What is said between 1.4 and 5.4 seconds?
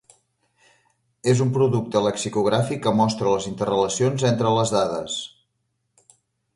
un producte lexicogràfic que mostra les interrelacions entre les dades.